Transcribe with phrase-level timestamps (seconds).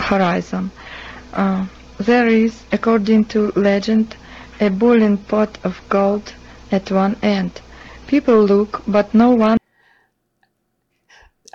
[0.00, 0.70] horizon.
[1.32, 1.66] Uh,
[1.98, 4.16] there is, according to legend,
[4.60, 6.34] a boiling pot of gold
[6.72, 7.60] at one end.
[8.06, 9.58] People look, but no one.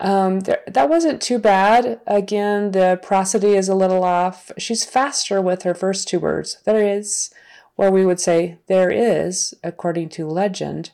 [0.00, 2.00] Um, there, that wasn't too bad.
[2.06, 4.50] Again, the prosody is a little off.
[4.58, 6.58] She's faster with her first two words.
[6.64, 7.30] There is,
[7.76, 10.90] or we would say, there is, according to legend,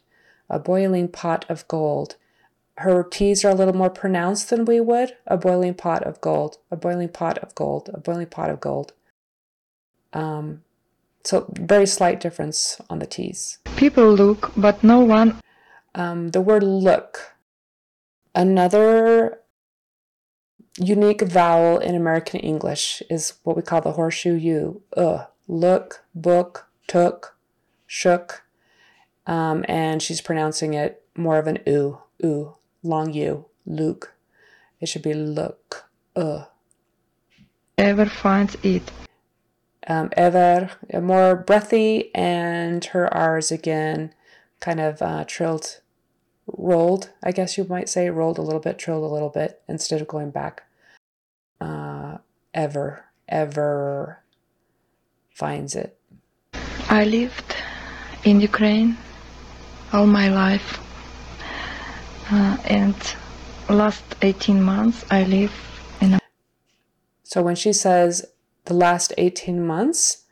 [0.48, 2.16] a boiling pot of gold.
[2.78, 5.16] Her T's are a little more pronounced than we would.
[5.26, 8.92] A boiling pot of gold, a boiling pot of gold, a boiling pot of gold.
[10.12, 10.62] Um,
[11.24, 13.58] so very slight difference on the T's.
[13.76, 15.40] People look, but no one.
[15.94, 17.34] Um, the word look.
[18.34, 19.40] Another
[20.78, 24.82] unique vowel in American English is what we call the horseshoe U.
[24.96, 27.36] Uh, look, book, took,
[27.86, 28.44] shook.
[29.26, 34.14] Um, and she's pronouncing it more of an oo, oo, long U, Luke.
[34.80, 36.44] It should be look, uh.
[37.76, 38.90] Ever finds it.
[39.86, 44.14] Um, ever, more breathy, and her R's again
[44.60, 45.80] kind of uh, trilled
[46.56, 50.00] rolled, I guess you might say, rolled a little bit, trilled a little bit instead
[50.00, 50.64] of going back.
[51.60, 52.18] Uh,
[52.54, 54.20] ever, ever
[55.34, 55.98] finds it.
[56.88, 57.54] I lived
[58.24, 58.96] in Ukraine
[59.92, 60.80] all my life,
[62.30, 62.94] uh, and
[63.68, 65.52] last 18 months I live
[66.00, 66.14] in.
[66.14, 66.20] A-
[67.22, 68.26] so when she says
[68.64, 70.24] the last 18 months,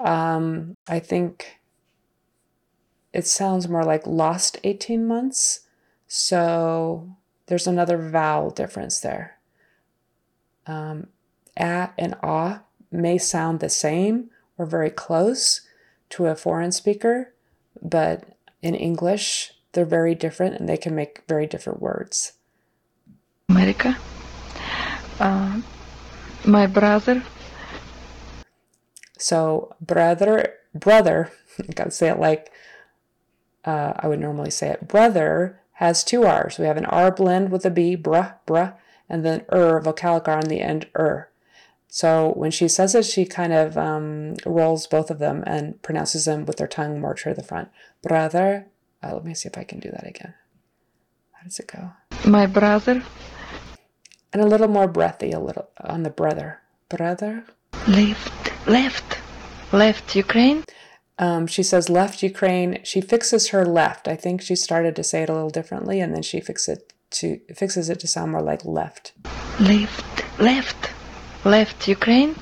[0.00, 1.60] um, I think
[3.12, 5.60] it sounds more like lost 18 months.
[6.08, 9.38] So there's another vowel difference there.
[10.66, 11.08] Um,
[11.56, 15.60] a and ah may sound the same or very close
[16.10, 17.34] to a foreign speaker,
[17.82, 18.24] but
[18.62, 22.32] in English, they're very different and they can make very different words.
[23.48, 23.96] America.
[25.20, 25.60] Uh,
[26.44, 27.22] my brother.
[29.18, 31.32] So brother, brother,
[31.68, 32.50] I gotta say it like
[33.64, 34.88] uh, I would normally say it.
[34.88, 36.58] Brother has two R's.
[36.58, 38.74] We have an R blend with a B, bruh, bruh,
[39.08, 41.30] and then er, vocalic R on the end, er.
[41.88, 46.24] So when she says it, she kind of um, rolls both of them and pronounces
[46.24, 47.68] them with their tongue more to the front.
[48.02, 48.66] Brother.
[49.04, 50.34] Uh, let me see if I can do that again.
[51.32, 51.90] How does it go?
[52.24, 53.02] My brother.
[54.32, 56.60] And a little more breathy, a little on the brother.
[56.88, 57.44] Brother.
[57.86, 59.18] Left, left,
[59.72, 60.64] left Ukraine.
[61.18, 62.80] Um, she says left Ukraine.
[62.82, 64.08] She fixes her left.
[64.08, 66.92] I think she started to say it a little differently, and then she fixes it
[67.10, 69.12] to fixes it to sound more like left.
[69.60, 70.90] Left, left,
[71.44, 72.34] left Ukraine.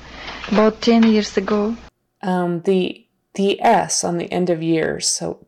[0.51, 1.77] About ten years ago.
[2.21, 5.07] Um, the the s on the end of years.
[5.07, 5.45] So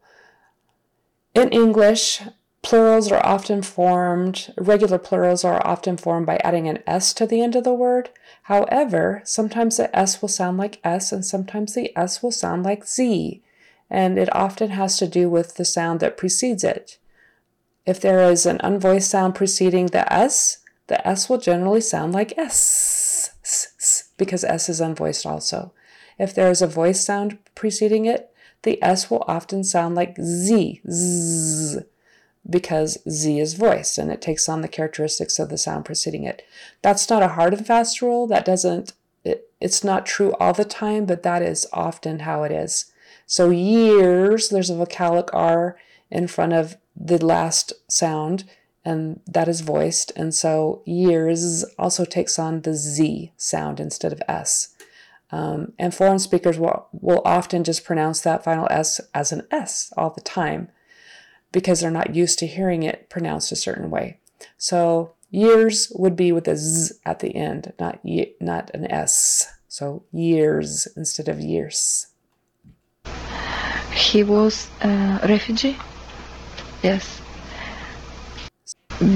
[1.35, 2.21] in English,
[2.61, 4.53] plurals are often formed.
[4.57, 8.09] Regular plurals are often formed by adding an s to the end of the word.
[8.43, 12.87] However, sometimes the S will sound like S and sometimes the S will sound like
[12.87, 13.43] Z,
[13.89, 16.97] and it often has to do with the sound that precedes it.
[17.85, 22.37] If there is an unvoiced sound preceding the S, the S will generally sound like
[22.37, 25.73] S, because S is unvoiced also.
[26.17, 28.31] If there is a voiced sound preceding it,
[28.65, 31.79] the S will often sound like Z, Z
[32.47, 36.43] because Z is voiced and it takes on the characteristics of the sound preceding it.
[36.81, 38.27] That's not a hard and fast rule.
[38.27, 38.93] That doesn't,
[39.23, 42.91] it, it's not true all the time, but that is often how it is.
[43.25, 45.77] So years, there's a vocalic R
[46.11, 48.43] in front of the last sound
[48.83, 50.11] and that is voiced.
[50.15, 54.74] And so years also takes on the Z sound instead of S.
[55.31, 59.91] Um, and foreign speakers will, will often just pronounce that final S as an S
[59.97, 60.69] all the time
[61.51, 64.19] because they're not used to hearing it pronounced a certain way.
[64.57, 69.47] So years would be with a z at the end, not y- not an s.
[69.67, 72.07] So years instead of years.
[73.93, 75.77] He was a refugee.
[76.83, 77.21] Yes.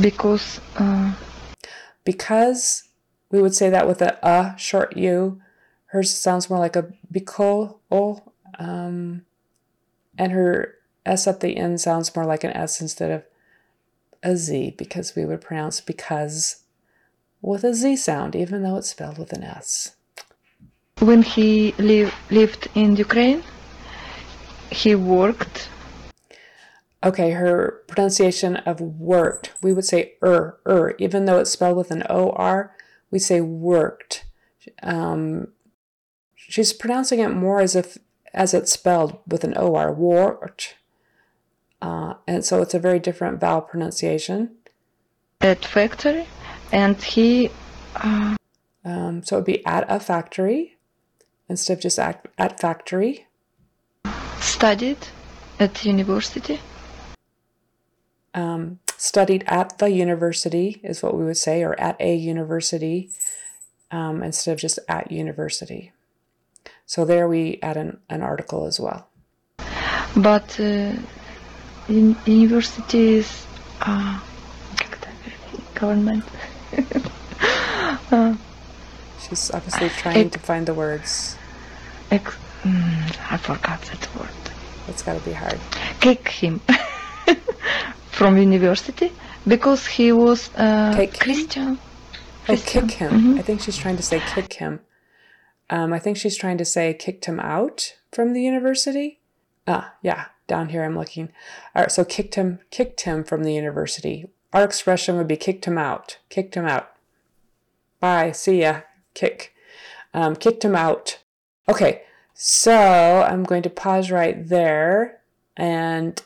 [0.02, 0.60] Because.
[0.76, 1.14] Uh...
[2.06, 2.86] Because
[3.30, 5.42] we would say that with a a short u.
[5.92, 8.22] Hers sounds more like a biko o,
[8.60, 9.26] um,
[10.18, 10.76] and her
[11.06, 13.24] S at the end sounds more like an S instead of
[14.22, 16.64] a Z because we would pronounce because
[17.42, 19.96] with a Z sound, even though it's spelled with an S.
[21.00, 23.44] When he li- lived in Ukraine,
[24.72, 25.70] he worked.
[27.04, 31.92] Okay, her pronunciation of worked, we would say er, er, even though it's spelled with
[31.92, 32.76] an O-R,
[33.10, 34.26] we say worked.
[34.84, 35.48] Um,
[36.50, 37.98] she's pronouncing it more as if
[38.34, 40.76] as it's spelled with an O-R, worked.
[41.82, 44.52] Uh, and so it's a very different vowel pronunciation.
[45.42, 46.28] At factory,
[46.72, 47.50] and he.
[47.96, 48.36] Uh...
[48.86, 50.78] Um, so it would be at a factory
[51.48, 53.28] instead of just at, at factory.
[54.40, 55.08] Studied
[55.60, 56.60] at university.
[58.34, 63.12] Um, studied at the university is what we would say, or at a university
[63.92, 65.92] um, instead of just at university.
[66.90, 69.08] So there we add an, an article as well.
[70.18, 70.96] But uh,
[71.88, 73.46] in universities,
[73.80, 74.20] uh,
[75.76, 76.24] government.
[78.12, 78.36] uh,
[79.22, 81.38] She's obviously trying to find the words.
[82.10, 84.30] Ex- mm, I forgot that word.
[84.88, 85.60] It's got to be hard.
[86.00, 86.60] Kick him
[88.12, 89.12] from university
[89.48, 91.12] because he was uh, him?
[91.20, 91.78] Christian.
[92.50, 93.12] Oh, kick him.
[93.12, 93.40] Mhm.
[93.40, 94.80] I think she's trying to say kick him.
[95.70, 99.20] Um, I think she's trying to say kicked him out from the university.
[99.68, 101.30] Ah, yeah, down here I'm looking.
[101.76, 104.28] All right, so kicked him, kicked him from the university.
[104.52, 106.92] Our expression would be kicked him out, kicked him out.
[108.00, 108.82] Bye, see ya,
[109.14, 109.54] kick.
[110.14, 111.20] Um, kicked him out.
[111.68, 112.02] Okay,
[112.34, 115.20] so I'm going to pause right there
[115.56, 116.20] and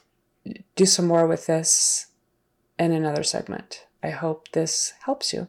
[0.75, 2.07] do some more with this
[2.79, 3.87] in another segment.
[4.01, 5.47] I hope this helps you.